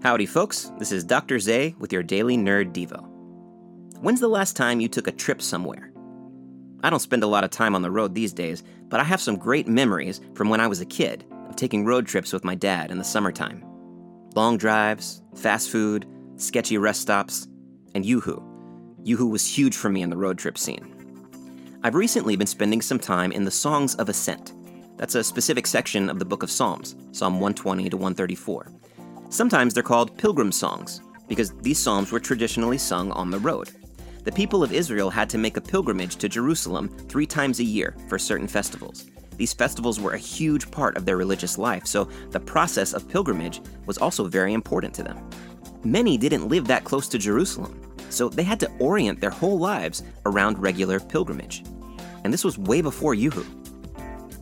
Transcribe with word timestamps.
Howdy, 0.00 0.26
folks. 0.26 0.70
This 0.78 0.92
is 0.92 1.02
Dr. 1.02 1.40
Zay 1.40 1.74
with 1.80 1.92
your 1.92 2.04
daily 2.04 2.36
Nerd 2.36 2.72
Devo. 2.72 3.04
When's 4.00 4.20
the 4.20 4.28
last 4.28 4.54
time 4.54 4.78
you 4.78 4.86
took 4.86 5.08
a 5.08 5.12
trip 5.12 5.42
somewhere? 5.42 5.92
I 6.84 6.88
don't 6.88 7.00
spend 7.00 7.24
a 7.24 7.26
lot 7.26 7.42
of 7.42 7.50
time 7.50 7.74
on 7.74 7.82
the 7.82 7.90
road 7.90 8.14
these 8.14 8.32
days, 8.32 8.62
but 8.88 9.00
I 9.00 9.02
have 9.04 9.20
some 9.20 9.34
great 9.34 9.66
memories 9.66 10.20
from 10.34 10.50
when 10.50 10.60
I 10.60 10.68
was 10.68 10.80
a 10.80 10.86
kid 10.86 11.24
of 11.48 11.56
taking 11.56 11.84
road 11.84 12.06
trips 12.06 12.32
with 12.32 12.44
my 12.44 12.54
dad 12.54 12.92
in 12.92 12.98
the 12.98 13.04
summertime. 13.04 13.64
Long 14.36 14.56
drives, 14.56 15.20
fast 15.34 15.68
food, 15.68 16.06
sketchy 16.36 16.78
rest 16.78 17.00
stops, 17.00 17.48
and 17.96 18.06
Yoo-Hoo. 18.06 18.40
Yoo-Hoo 19.02 19.26
was 19.26 19.44
huge 19.44 19.76
for 19.76 19.88
me 19.88 20.02
in 20.02 20.10
the 20.10 20.16
road 20.16 20.38
trip 20.38 20.58
scene. 20.58 20.94
I've 21.82 21.96
recently 21.96 22.36
been 22.36 22.46
spending 22.46 22.82
some 22.82 23.00
time 23.00 23.32
in 23.32 23.42
the 23.42 23.50
Songs 23.50 23.96
of 23.96 24.08
Ascent. 24.08 24.54
That's 24.96 25.16
a 25.16 25.24
specific 25.24 25.66
section 25.66 26.08
of 26.08 26.20
the 26.20 26.24
book 26.24 26.44
of 26.44 26.52
Psalms, 26.52 26.94
Psalm 27.10 27.40
120 27.40 27.90
to 27.90 27.96
134. 27.96 28.70
Sometimes 29.30 29.74
they're 29.74 29.82
called 29.82 30.16
pilgrim 30.16 30.50
songs, 30.50 31.02
because 31.28 31.52
these 31.60 31.78
psalms 31.78 32.10
were 32.10 32.18
traditionally 32.18 32.78
sung 32.78 33.12
on 33.12 33.30
the 33.30 33.38
road. 33.38 33.70
The 34.24 34.32
people 34.32 34.62
of 34.62 34.72
Israel 34.72 35.10
had 35.10 35.28
to 35.30 35.38
make 35.38 35.58
a 35.58 35.60
pilgrimage 35.60 36.16
to 36.16 36.30
Jerusalem 36.30 36.88
three 36.88 37.26
times 37.26 37.60
a 37.60 37.64
year 37.64 37.94
for 38.08 38.18
certain 38.18 38.48
festivals. 38.48 39.06
These 39.36 39.52
festivals 39.52 40.00
were 40.00 40.12
a 40.12 40.18
huge 40.18 40.70
part 40.70 40.96
of 40.96 41.04
their 41.04 41.18
religious 41.18 41.58
life, 41.58 41.86
so 41.86 42.08
the 42.30 42.40
process 42.40 42.94
of 42.94 43.08
pilgrimage 43.08 43.60
was 43.84 43.98
also 43.98 44.24
very 44.24 44.54
important 44.54 44.94
to 44.94 45.02
them. 45.02 45.18
Many 45.84 46.16
didn't 46.16 46.48
live 46.48 46.66
that 46.66 46.84
close 46.84 47.06
to 47.08 47.18
Jerusalem, 47.18 47.78
so 48.08 48.30
they 48.30 48.42
had 48.42 48.58
to 48.60 48.70
orient 48.78 49.20
their 49.20 49.30
whole 49.30 49.58
lives 49.58 50.02
around 50.24 50.58
regular 50.58 50.98
pilgrimage. 50.98 51.64
And 52.24 52.32
this 52.32 52.44
was 52.44 52.58
way 52.58 52.80
before 52.80 53.14
Yoo-Hoo. 53.14 53.44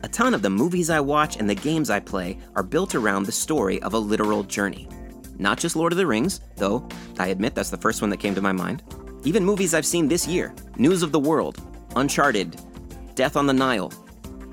A 0.07 0.09
ton 0.09 0.33
of 0.33 0.41
the 0.41 0.49
movies 0.49 0.89
I 0.89 1.01
watch 1.01 1.35
and 1.35 1.49
the 1.49 1.53
games 1.53 1.89
I 1.89 1.99
play 1.99 2.39
are 2.55 2.63
built 2.63 2.95
around 2.95 3.25
the 3.25 3.31
story 3.33 3.81
of 3.81 3.93
a 3.93 3.99
literal 3.99 4.41
journey. 4.41 4.87
Not 5.37 5.57
just 5.57 5.75
Lord 5.75 5.91
of 5.91 5.97
the 5.97 6.07
Rings, 6.07 6.39
though 6.55 6.87
I 7.19 7.27
admit 7.27 7.53
that's 7.53 7.71
the 7.71 7.75
first 7.77 7.99
one 7.99 8.09
that 8.11 8.21
came 8.21 8.33
to 8.33 8.41
my 8.41 8.53
mind. 8.53 8.83
Even 9.25 9.43
movies 9.43 9.73
I've 9.73 9.85
seen 9.85 10.07
this 10.07 10.25
year 10.25 10.55
News 10.77 11.03
of 11.03 11.11
the 11.11 11.19
World, 11.19 11.61
Uncharted, 11.97 12.57
Death 13.15 13.35
on 13.35 13.47
the 13.47 13.53
Nile. 13.53 13.91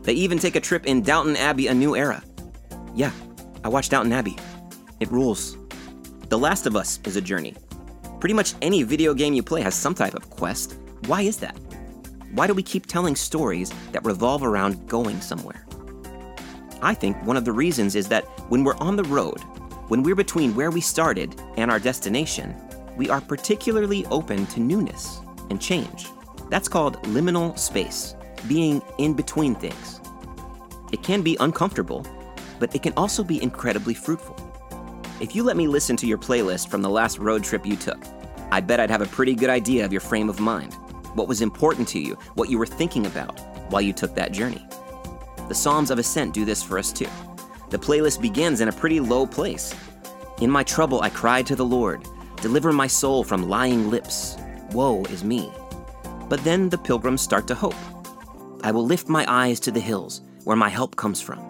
They 0.03 0.14
even 0.14 0.41
take 0.41 0.56
a 0.56 0.61
trip 0.61 0.87
in 0.87 1.03
Downton 1.03 1.37
Abbey 1.37 1.69
A 1.69 1.75
New 1.75 1.95
Era. 1.95 2.20
Yeah, 2.92 3.12
I 3.62 3.69
watched 3.69 3.92
Downton 3.92 4.12
Abbey. 4.12 4.36
It 4.98 5.12
rules. 5.12 5.57
The 6.31 6.39
Last 6.39 6.67
of 6.67 6.75
Us 6.75 6.98
is 7.05 7.14
a 7.14 7.20
journey. 7.20 7.55
Pretty 8.19 8.34
much 8.34 8.55
any 8.61 8.83
video 8.83 9.14
game 9.14 9.34
you 9.34 9.45
play 9.45 9.62
has 9.62 9.77
some 9.77 9.95
type 9.95 10.17
of 10.17 10.29
quest. 10.31 10.77
Why 11.07 11.23
is 11.23 11.36
that? 11.36 11.57
Why 12.33 12.47
do 12.47 12.55
we 12.55 12.62
keep 12.62 12.86
telling 12.86 13.17
stories 13.17 13.72
that 13.92 14.05
revolve 14.05 14.42
around 14.42 14.89
going 14.89 15.20
somewhere? 15.20 15.64
I 16.83 16.94
think 16.94 17.17
one 17.25 17.36
of 17.36 17.44
the 17.44 17.53
reasons 17.53 17.94
is 17.94 18.08
that 18.08 18.25
when 18.50 18.64
we're 18.64 18.77
on 18.77 18.97
the 18.97 19.05
road, 19.05 19.41
when 19.89 20.03
we're 20.03 20.14
between 20.14 20.55
where 20.55 20.70
we 20.70 20.80
started 20.80 21.41
and 21.56 21.70
our 21.70 21.78
destination, 21.78 22.55
we 22.97 23.08
are 23.08 23.20
particularly 23.20 24.05
open 24.06 24.47
to 24.47 24.61
newness 24.61 25.20
and 25.50 25.61
change. 25.61 26.06
That's 26.50 26.69
called 26.69 27.02
liminal 27.05 27.58
space, 27.58 28.14
being 28.48 28.83
in 28.98 29.14
between 29.14 29.55
things. 29.55 30.00
It 30.92 31.02
can 31.02 31.22
be 31.22 31.36
uncomfortable, 31.41 32.06
but 32.58 32.75
it 32.75 32.83
can 32.83 32.92
also 32.97 33.25
be 33.25 33.42
incredibly 33.42 33.95
fruitful. 33.95 34.36
If 35.20 35.34
you 35.34 35.42
let 35.42 35.56
me 35.56 35.67
listen 35.67 35.97
to 35.98 36.06
your 36.06 36.19
playlist 36.19 36.69
from 36.69 36.83
the 36.83 36.91
last 36.91 37.19
road 37.19 37.45
trip 37.45 37.64
you 37.64 37.77
took, 37.77 38.02
I 38.50 38.61
bet 38.61 38.80
I'd 38.80 38.91
have 38.91 39.00
a 39.00 39.06
pretty 39.06 39.34
good 39.34 39.50
idea 39.50 39.84
of 39.84 39.92
your 39.92 40.00
frame 40.00 40.28
of 40.28 40.39
mind, 40.39 40.77
what 41.15 41.29
was 41.29 41.41
important 41.41 41.89
to 41.89 41.98
you, 41.98 42.19
what 42.34 42.51
you 42.51 42.59
were 42.59 42.67
thinking 42.67 43.07
about 43.07 43.41
while 43.70 43.83
you 43.83 43.93
took 43.93 44.15
that 44.15 44.33
journey. 44.33 44.67
The 45.48 45.55
Psalms 45.55 45.91
of 45.91 45.98
Ascent 45.98 46.34
do 46.34 46.45
this 46.45 46.62
for 46.62 46.79
us 46.79 46.93
too. 46.93 47.09
The 47.70 47.79
playlist 47.79 48.20
begins 48.20 48.61
in 48.61 48.69
a 48.69 48.73
pretty 48.73 49.01
low 49.01 49.27
place. 49.27 49.75
In 50.41 50.51
my 50.51 50.62
trouble, 50.62 51.03
I 51.03 51.11
cried 51.11 51.47
to 51.47 51.57
the 51.57 51.65
Lord, 51.65 52.07
Deliver 52.41 52.73
my 52.73 52.87
soul 52.87 53.25
from 53.25 53.48
lying 53.48 53.91
lips. 53.91 54.37
Woe 54.73 55.05
is 55.05 55.25
me. 55.25 55.51
But 56.29 56.45
then 56.45 56.69
the 56.69 56.79
pilgrims 56.79 57.23
start 57.23 57.47
to 57.48 57.55
hope. 57.55 57.75
I 58.63 58.70
will 58.70 58.85
lift 58.85 59.08
my 59.08 59.25
eyes 59.27 59.61
to 59.61 59.70
the 59.70 59.81
hills, 59.81 60.20
where 60.45 60.57
my 60.57 60.69
help 60.69 60.96
comes 60.96 61.20
from. 61.20 61.41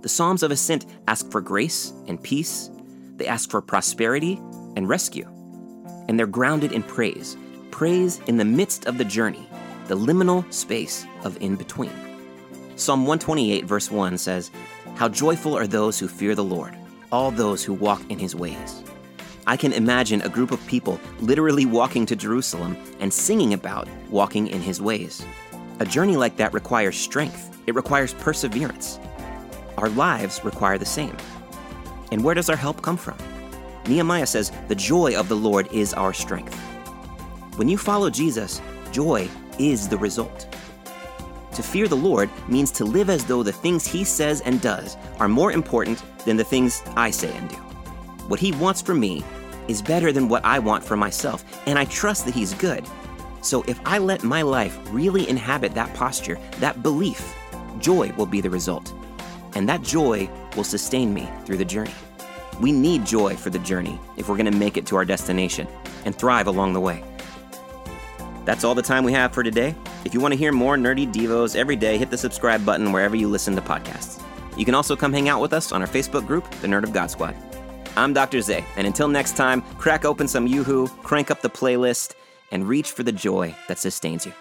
The 0.00 0.08
Psalms 0.08 0.42
of 0.42 0.50
Ascent 0.50 0.86
ask 1.08 1.30
for 1.30 1.40
grace 1.40 1.92
and 2.06 2.22
peace, 2.22 2.70
they 3.16 3.26
ask 3.26 3.50
for 3.50 3.60
prosperity 3.60 4.40
and 4.76 4.88
rescue. 4.88 5.28
And 6.08 6.18
they're 6.18 6.26
grounded 6.26 6.72
in 6.72 6.82
praise 6.82 7.36
praise 7.72 8.20
in 8.28 8.36
the 8.36 8.44
midst 8.44 8.86
of 8.86 8.98
the 8.98 9.04
journey, 9.04 9.48
the 9.88 9.96
liminal 9.96 10.50
space 10.52 11.04
of 11.24 11.36
in 11.42 11.56
between. 11.56 11.90
Psalm 12.76 13.00
128, 13.00 13.64
verse 13.64 13.90
1 13.90 14.18
says, 14.18 14.52
How 14.94 15.08
joyful 15.08 15.56
are 15.56 15.66
those 15.66 15.98
who 15.98 16.06
fear 16.06 16.36
the 16.36 16.44
Lord, 16.44 16.76
all 17.10 17.32
those 17.32 17.64
who 17.64 17.72
walk 17.72 18.02
in 18.10 18.18
his 18.18 18.36
ways. 18.36 18.84
I 19.46 19.56
can 19.56 19.72
imagine 19.72 20.22
a 20.22 20.28
group 20.28 20.52
of 20.52 20.64
people 20.66 21.00
literally 21.20 21.66
walking 21.66 22.06
to 22.06 22.14
Jerusalem 22.14 22.76
and 23.00 23.12
singing 23.12 23.54
about 23.54 23.88
walking 24.08 24.46
in 24.46 24.60
his 24.60 24.80
ways. 24.80 25.24
A 25.80 25.84
journey 25.84 26.16
like 26.16 26.36
that 26.36 26.52
requires 26.52 26.96
strength, 26.96 27.58
it 27.66 27.74
requires 27.74 28.14
perseverance. 28.14 29.00
Our 29.78 29.88
lives 29.88 30.44
require 30.44 30.78
the 30.78 30.84
same. 30.84 31.16
And 32.12 32.22
where 32.22 32.34
does 32.34 32.50
our 32.50 32.56
help 32.56 32.82
come 32.82 32.96
from? 32.98 33.16
Nehemiah 33.88 34.26
says, 34.26 34.52
The 34.68 34.74
joy 34.74 35.16
of 35.16 35.28
the 35.28 35.36
Lord 35.36 35.72
is 35.72 35.94
our 35.94 36.12
strength. 36.12 36.56
When 37.56 37.68
you 37.68 37.76
follow 37.76 38.08
Jesus, 38.08 38.62
joy 38.92 39.28
is 39.58 39.86
the 39.86 39.98
result. 39.98 40.46
To 41.52 41.62
fear 41.62 41.86
the 41.86 41.94
Lord 41.94 42.30
means 42.48 42.70
to 42.72 42.86
live 42.86 43.10
as 43.10 43.26
though 43.26 43.42
the 43.42 43.52
things 43.52 43.86
he 43.86 44.04
says 44.04 44.40
and 44.40 44.58
does 44.62 44.96
are 45.18 45.28
more 45.28 45.52
important 45.52 46.02
than 46.24 46.38
the 46.38 46.44
things 46.44 46.82
I 46.96 47.10
say 47.10 47.30
and 47.36 47.50
do. 47.50 47.56
What 48.26 48.40
He 48.40 48.52
wants 48.52 48.80
for 48.80 48.94
me 48.94 49.22
is 49.68 49.82
better 49.82 50.12
than 50.12 50.30
what 50.30 50.46
I 50.46 50.60
want 50.60 50.82
for 50.82 50.96
myself, 50.96 51.44
and 51.66 51.78
I 51.78 51.84
trust 51.84 52.24
that 52.24 52.34
He's 52.34 52.54
good. 52.54 52.86
So 53.42 53.62
if 53.68 53.78
I 53.84 53.98
let 53.98 54.22
my 54.22 54.40
life 54.40 54.78
really 54.90 55.28
inhabit 55.28 55.74
that 55.74 55.92
posture, 55.92 56.38
that 56.60 56.82
belief, 56.82 57.36
joy 57.80 58.12
will 58.16 58.24
be 58.24 58.40
the 58.40 58.48
result. 58.48 58.94
And 59.54 59.68
that 59.68 59.82
joy 59.82 60.30
will 60.56 60.64
sustain 60.64 61.12
me 61.12 61.28
through 61.44 61.58
the 61.58 61.66
journey. 61.66 61.92
We 62.62 62.72
need 62.72 63.04
joy 63.04 63.36
for 63.36 63.50
the 63.50 63.58
journey 63.58 64.00
if 64.16 64.30
we're 64.30 64.38
going 64.38 64.50
to 64.50 64.58
make 64.58 64.78
it 64.78 64.86
to 64.86 64.96
our 64.96 65.04
destination 65.04 65.68
and 66.06 66.16
thrive 66.16 66.46
along 66.46 66.72
the 66.72 66.80
way. 66.80 67.04
That's 68.44 68.64
all 68.64 68.74
the 68.74 68.82
time 68.82 69.04
we 69.04 69.12
have 69.12 69.32
for 69.32 69.42
today. 69.42 69.74
If 70.04 70.14
you 70.14 70.20
want 70.20 70.32
to 70.32 70.38
hear 70.38 70.52
more 70.52 70.76
nerdy 70.76 71.10
devos 71.12 71.54
every 71.56 71.76
day, 71.76 71.98
hit 71.98 72.10
the 72.10 72.18
subscribe 72.18 72.64
button 72.64 72.92
wherever 72.92 73.16
you 73.16 73.28
listen 73.28 73.54
to 73.56 73.62
podcasts. 73.62 74.22
You 74.56 74.64
can 74.64 74.74
also 74.74 74.96
come 74.96 75.12
hang 75.12 75.28
out 75.28 75.40
with 75.40 75.52
us 75.52 75.72
on 75.72 75.80
our 75.80 75.88
Facebook 75.88 76.26
group, 76.26 76.48
The 76.60 76.68
Nerd 76.68 76.84
of 76.84 76.92
God 76.92 77.10
Squad. 77.10 77.36
I'm 77.96 78.12
Dr. 78.12 78.40
Zay, 78.40 78.64
and 78.76 78.86
until 78.86 79.08
next 79.08 79.36
time, 79.36 79.62
crack 79.78 80.04
open 80.04 80.26
some 80.26 80.46
Yoo-Hoo, 80.46 80.88
crank 81.02 81.30
up 81.30 81.40
the 81.40 81.50
playlist, 81.50 82.14
and 82.50 82.68
reach 82.68 82.90
for 82.90 83.02
the 83.02 83.12
joy 83.12 83.54
that 83.68 83.78
sustains 83.78 84.26
you. 84.26 84.32